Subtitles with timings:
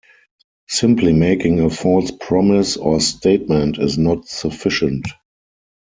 [0.67, 5.05] Simply making a false promise or statement is not sufficient.